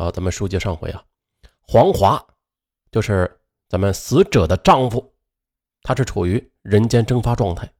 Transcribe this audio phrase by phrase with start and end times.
[0.00, 1.04] 啊，咱们书接上回啊，
[1.60, 2.24] 黄华
[2.90, 5.12] 就是咱们死者的丈夫，
[5.82, 7.70] 他是处于人间蒸发状态。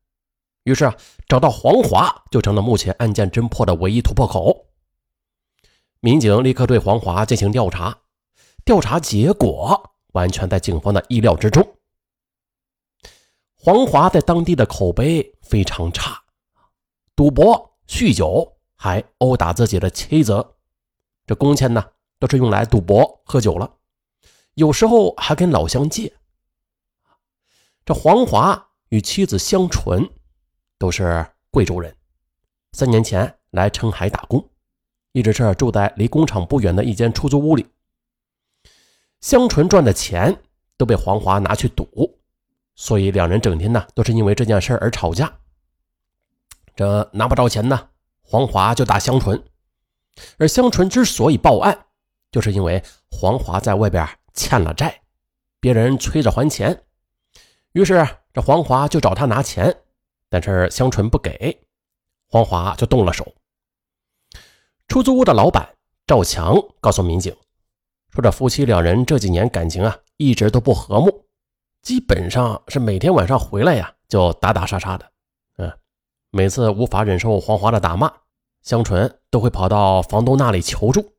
[0.65, 0.95] 于是啊，
[1.27, 4.67] 找到黄华就成了目前案件侦破的唯一突破口。
[6.01, 7.99] 民警立刻对黄华进行调查，
[8.67, 11.67] 调查结果完全在警方的意料之中。
[13.57, 16.23] 黄华在当地的口碑非常差，
[17.17, 20.47] 赌博、酗酒，还殴打自己的妻子。
[21.27, 21.83] 这工钱呢，
[22.21, 23.79] 都是用来赌博、喝酒了，
[24.55, 26.15] 有时候还跟老乡借。
[27.85, 30.09] 这黄华与妻子香纯
[30.79, 31.97] 都是贵州人，
[32.73, 34.49] 三年前来澄海打工，
[35.11, 37.67] 一直是住在离工厂不远的一间出租屋里。
[39.21, 40.41] 香纯赚的钱
[40.77, 42.21] 都被黄华拿去赌。
[42.77, 45.39] 所以两人整天呢都是因为这件事而吵架。
[46.75, 47.91] 这拿不着钱呢，
[48.23, 49.43] 黄华就打香纯，
[50.39, 51.87] 而香纯之所以报案，
[52.31, 55.01] 就是因为黄华在外边欠了债，
[55.59, 56.85] 别人催着还钱，
[57.73, 59.75] 于是这黄华就找他拿钱，
[60.29, 61.61] 但是香纯不给，
[62.29, 63.35] 黄华就动了手。
[64.87, 65.69] 出租屋的老板
[66.07, 67.35] 赵强告诉民警，
[68.11, 71.27] 说这夫妻两人这几年感情啊一直都不和睦。
[71.83, 75.11] 基本上是每天晚上回来呀，就打打杀杀的。
[75.57, 75.73] 嗯，
[76.31, 78.13] 每次无法忍受黄华的打骂，
[78.63, 81.13] 香纯都会跑到房东那里求助。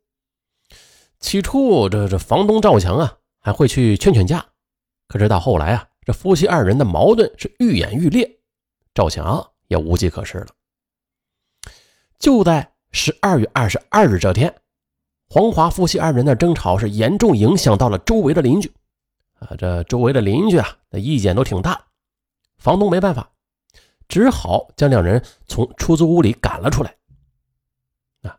[1.21, 4.45] 起初，这这房东赵强啊，还会去劝劝架。
[5.07, 8.39] 可是到后来啊，这夫妻二人的矛盾是愈演愈烈，
[8.93, 10.47] 赵强也无计可施了。
[12.17, 14.53] 就在十二月二十二日这天，
[15.29, 18.71] 黄华夫妻二人的争吵是严重影响到了周围的邻居。
[19.39, 21.85] 啊，这周围的邻居啊，那意见都挺大。
[22.57, 23.31] 房东没办法，
[24.07, 26.95] 只好将两人从出租屋里赶了出来。
[28.23, 28.37] 啊，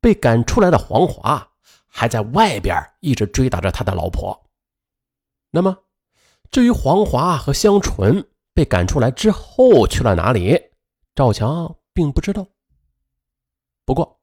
[0.00, 1.51] 被赶出来的黄华
[1.94, 4.48] 还在外边一直追打着他的老婆。
[5.50, 5.84] 那么，
[6.50, 10.58] 至于黄华和香纯被赶出来之后去了哪里，
[11.14, 12.46] 赵强并不知道。
[13.84, 14.18] 不过，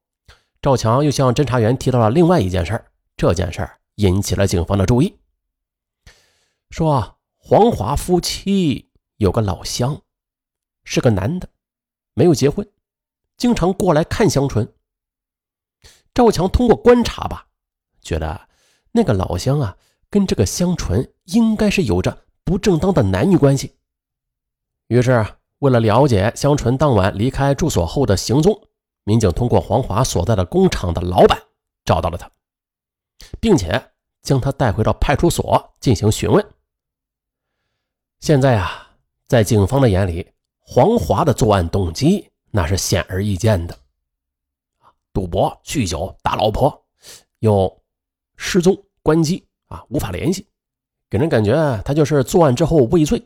[0.60, 2.84] 赵强又向侦查员提到了另外一件事
[3.16, 5.20] 这件事引起了警方的注意。
[6.72, 10.02] 说黄华夫妻有个老乡，
[10.84, 11.48] 是个男的，
[12.16, 12.68] 没有结婚，
[13.38, 14.74] 经常过来看香纯。
[16.16, 17.49] 赵强通过观察吧，
[18.02, 18.48] 觉得
[18.92, 19.78] 那个老乡啊，
[20.10, 23.76] 跟这个香纯应该是有着不正当的男女关系。
[24.88, 25.26] 于是，
[25.60, 28.68] 为了了解香纯当晚离开住所后的行踪，
[29.04, 31.40] 民警通过黄华所在的工厂的老板
[31.86, 32.32] 找到了他，
[33.40, 36.46] 并且将他带回到派出所进行询问。
[38.20, 38.96] 现在啊，
[39.28, 43.78] 在警方的眼里，黄华的作案动机那是显而易见的，
[45.14, 46.86] 赌博、酗酒、打老婆，
[47.40, 47.79] 又
[48.42, 50.48] 失踪、关机啊，无法联系，
[51.10, 53.22] 给人感觉他就是作案之后畏罪。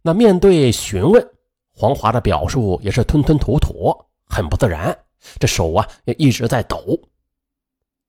[0.00, 1.30] 那面对询问，
[1.74, 4.98] 黄华的表述也是吞吞吐吐，很不自然，
[5.38, 6.98] 这手啊也一直在抖。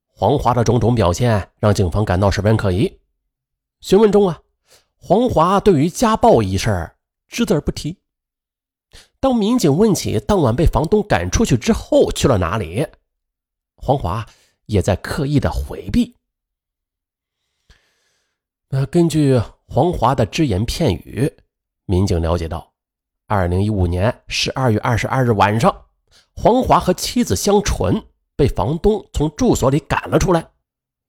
[0.08, 3.00] 黄华的种种表现让警方感到十分可疑。
[3.81, 4.40] 询问中啊。
[5.06, 6.90] 黄华对于家暴一事
[7.28, 7.98] 只字不提。
[9.20, 12.88] 当民警问起当晚被房东赶出去之后去了哪里，
[13.75, 14.25] 黄华
[14.66, 16.16] 也在刻意的回避。
[18.69, 21.31] 那根据黄华的只言片语，
[21.85, 22.74] 民警了解到，
[23.28, 25.85] 二零一五年十二月二十二日晚上，
[26.35, 28.03] 黄华和妻子香纯
[28.35, 30.47] 被房东从住所里赶了出来，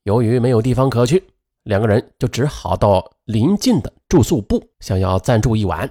[0.02, 1.24] 由于没有地方可去。
[1.62, 5.90] 两个人就只好到邻近的住宿部，想要暂住一晚。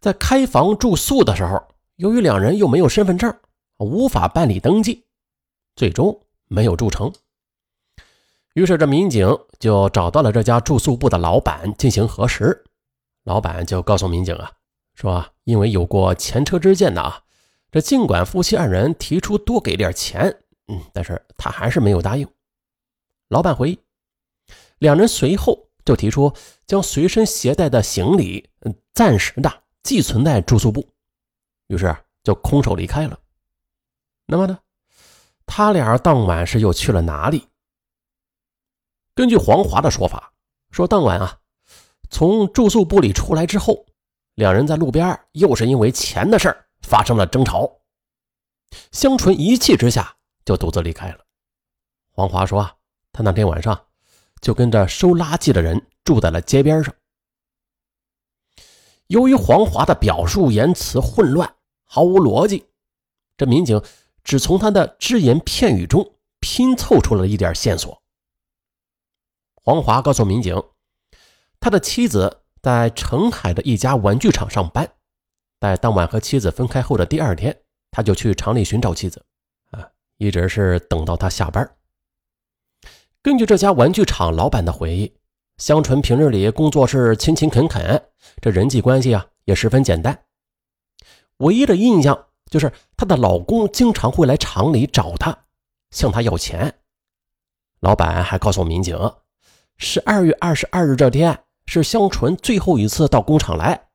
[0.00, 1.66] 在开房住宿的时候，
[1.96, 3.34] 由于两人又没有身份证，
[3.78, 5.06] 无法办理登记，
[5.74, 7.12] 最终没有住成。
[8.54, 9.26] 于是这民警
[9.58, 12.64] 就找到了这家住宿部的老板进行核实。
[13.24, 14.52] 老板就告诉民警啊，
[14.94, 17.22] 说因为有过前车之鉴的啊，
[17.72, 22.28] 这尽管夫妻二人提出多给点钱，嗯，但是他还是没有答应。
[23.28, 23.78] 老板回忆。
[24.78, 26.32] 两人随后就提出
[26.66, 28.50] 将随身携带的行李
[28.92, 30.86] 暂时的寄存在住宿部，
[31.68, 33.18] 于是就空手离开了。
[34.26, 34.58] 那么呢，
[35.46, 37.48] 他俩当晚是又去了哪里？
[39.14, 40.32] 根据黄华的说法，
[40.70, 41.38] 说当晚啊，
[42.10, 43.86] 从住宿部里出来之后，
[44.34, 47.70] 两人在路边又是因为钱的事儿发生了争吵。
[48.92, 51.18] 香纯一气之下就独自离开了。
[52.10, 52.74] 黄华说啊，
[53.12, 53.80] 他那天晚上。
[54.40, 56.94] 就跟着收垃圾的人住在了街边上。
[59.06, 61.56] 由于黄华的表述言辞混乱，
[61.86, 62.66] 毫无逻辑，
[63.38, 63.82] 这民警
[64.24, 68.02] 只从他的只言片语中拼凑出了一点线索。
[69.54, 70.60] 黄华告诉民警，
[71.60, 74.90] 他的妻子在澄海的一家玩具厂上班，
[75.60, 79.24] 在当晚和妻子分开后的第二天，他就去厂里寻找妻子，
[79.70, 81.76] 啊，一直是等到他下班。
[83.22, 85.16] 根据这家玩具厂老板的回忆，
[85.56, 88.02] 香纯平日里工作是勤勤恳恳，
[88.42, 90.24] 这人际关系啊也十分简单。
[91.38, 95.36] 唯一的印象就是她的老公经常会来厂里找她，
[95.90, 96.72] 向她要钱。
[97.80, 98.96] 老板还告诉民警。
[99.76, 101.36] 十二月二十二日这天
[101.66, 103.88] 是香纯最后一次到工厂来，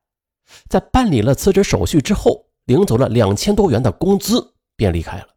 [0.68, 5.28] 在办理了辞职手续之后，领走了两千多元的工资，便离开了。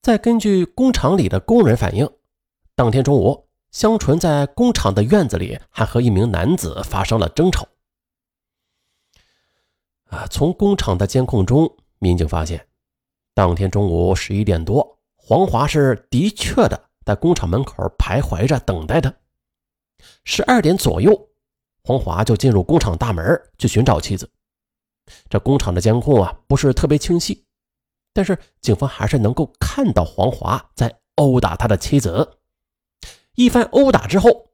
[0.00, 2.08] 再根据工厂里的工人反映，
[2.74, 7.68] 当天中午，香纯在工厂的院子里还和一名男子发生了争吵。
[10.30, 12.66] 从工厂的监控中，民警发现，
[13.34, 16.90] 当天中午十一点多，黄华是的确的。
[17.04, 19.14] 在工厂门口徘徊着等待他。
[20.24, 21.28] 十二点左右，
[21.82, 24.30] 黄华就进入工厂大门去寻找妻子。
[25.28, 27.44] 这工厂的监控啊不是特别清晰，
[28.14, 32.38] 但是警方还是能够看到黄华在殴打他的妻子。
[33.34, 34.48] 一番殴打之后，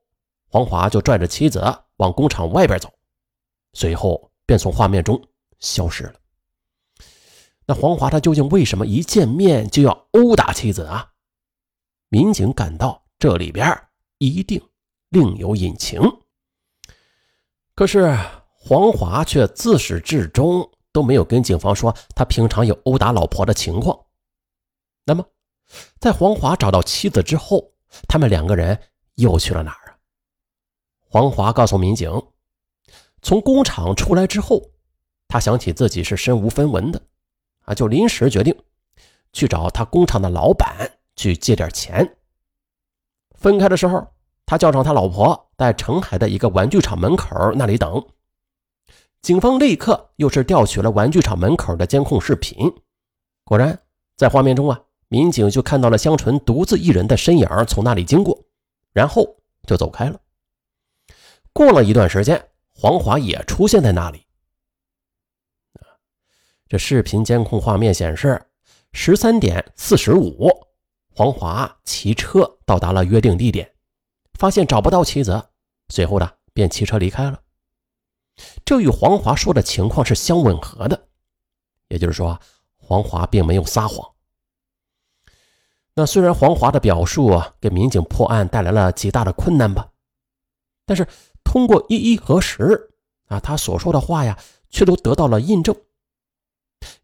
[0.49, 1.63] 黄华就拽着妻子
[1.99, 2.93] 往工厂外边走，
[3.75, 5.23] 随后便从画面中
[5.61, 6.15] 消失了。
[7.67, 11.13] 那黄华他究竟为什么一见面就要殴打妻子啊？
[12.09, 14.61] 民警感到这里边一定
[15.11, 16.01] 另有隐情，
[17.77, 18.19] 可是
[18.53, 24.07] 黄华却自始至终都没有跟警方说他平常有殴打老婆的情况。
[25.05, 25.25] 那么，
[26.01, 27.73] 在黄华找到妻子之后，
[28.09, 28.81] 他们两个人
[29.15, 29.99] 又去了哪儿啊？
[31.09, 32.11] 黄华告诉民警，
[33.23, 34.70] 从工厂出来之后，
[35.31, 37.01] 他想起自己是身无分文的，
[37.65, 38.55] 啊，就临时决定
[39.33, 40.91] 去找他工厂的老板。
[41.17, 42.17] 去借点钱。
[43.37, 44.07] 分开的时候，
[44.47, 48.03] 他叫上他老婆，在澄海的一个玩具厂门口那里等。
[49.21, 52.73] 警方立刻又是调取了玩具厂门口的监控视频，
[53.45, 53.79] 果然
[54.17, 58.43] 在画面中啊，民警就看到了香纯独自一人的身影从那里经过，
[58.95, 59.37] 然后
[59.67, 60.19] 就走开了。
[61.53, 62.43] 过了一段时间，
[62.75, 64.25] 黄华也出现在那里。
[66.71, 68.41] 这视频监控画面显示，
[68.93, 70.49] 十三点四十五。
[71.13, 73.69] 黄华骑车到达了约定地点，
[74.35, 75.43] 发现找不到妻子，
[75.89, 77.41] 随后呢便骑车离开了。
[78.65, 81.09] 这与黄华说的情况是相吻合的，
[81.89, 82.39] 也就是说，
[82.77, 84.09] 黄华并没有撒谎。
[85.95, 89.91] 那虽然黄华的表述啊给民警破案带来了极大的困难吧，
[90.87, 91.05] 但是
[91.43, 92.93] 通过一一核实
[93.27, 94.39] 啊，他所说的话呀
[94.71, 95.77] 却都得到了印证。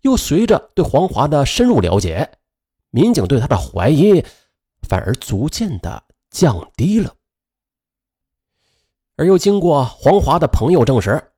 [0.03, 2.31] 又随着对黄华的深入了解。
[2.91, 4.25] 民警对他的怀疑
[4.89, 7.15] 反而逐渐的降低了，
[9.17, 11.33] 而又经过黄华的朋友证实，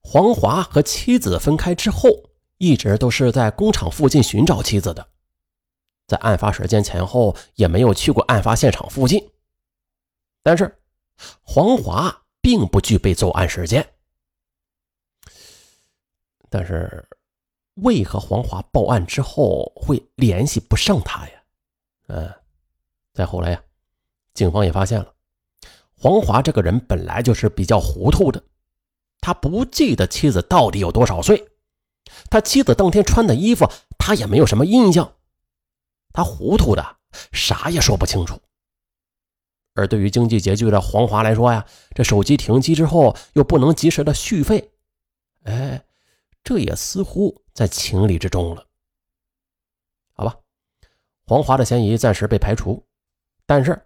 [0.00, 2.08] 黄华和妻子分开之后，
[2.58, 5.06] 一直都是在工厂附近寻找妻子的，
[6.08, 9.30] 在案发时间前后也没有去过案发现场附近。
[10.42, 10.76] 但是，
[11.42, 13.86] 黄华并不具备作案时间，
[16.50, 17.06] 但是。
[17.74, 21.42] 为何黄华报案之后会联系不上他呀？
[22.06, 22.32] 嗯，
[23.12, 23.62] 再后来呀，
[24.32, 25.12] 警方也发现了，
[25.96, 28.42] 黄华这个人本来就是比较糊涂的，
[29.20, 31.48] 他不记得妻子到底有多少岁，
[32.30, 35.16] 他妻子当天穿的衣服他也没有什么印象，
[36.12, 36.96] 他糊涂的
[37.32, 38.40] 啥也说不清楚。
[39.74, 44.70] 而对于经济拮据的黄华来说呀，这手机停机之后又不能及时的续费，
[45.42, 45.84] 哎。
[46.46, 48.66] 这也似乎在情理之中了，
[50.12, 50.36] 好吧，
[51.24, 52.84] 黄华的嫌疑暂时被排除，
[53.46, 53.80] 但是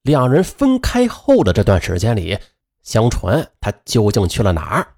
[0.00, 2.38] 两人分开后的这段时间里，
[2.82, 4.96] 香纯他究竟去了哪儿？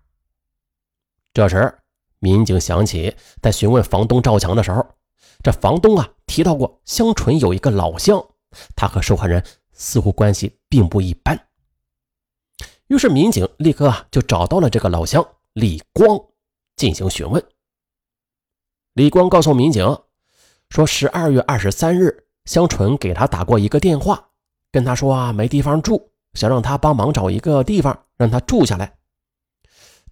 [1.35, 1.79] 这时，
[2.21, 4.87] 民警想起在询问房东赵强的时候，
[5.43, 8.25] 这房东啊提到过香纯有一个老乡，
[8.77, 11.49] 他和受害人似乎关系并不一般。
[12.87, 16.25] 于是，民警立刻啊就找到了这个老乡李光。
[16.77, 17.45] 进行询问，
[19.01, 19.83] 李光告诉民警
[20.69, 24.29] 说，十二月二十三日，香纯给他打过一个电话，
[24.71, 28.99] 跟他说啊没地方住，想让他帮忙找一个地方让他住下来。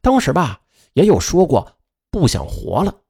[0.00, 0.62] 当时吧
[0.94, 1.76] 也有说过
[2.10, 3.02] 不想活了。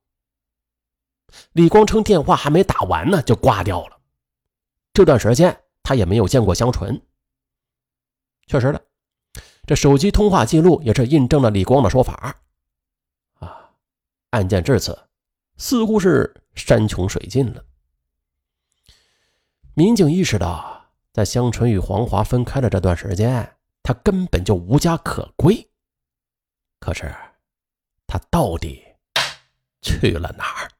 [1.52, 4.00] 李光称电话还没打完呢就挂掉了。
[4.92, 7.00] 这段时间他也没有见过香纯。
[8.48, 8.84] 确实的，
[9.64, 12.34] 这手机通话记录也是印证了李光的说法。
[13.38, 13.70] 啊
[14.30, 15.07] 案件至此，
[15.58, 17.62] 似乎是山穷水尽了。
[19.74, 25.68] 民警意识到，在香纯与黄华分开的这段时间，他根本就无家可归。
[26.80, 27.14] 可是，
[28.06, 28.82] 他到底
[29.82, 30.70] 去了哪儿？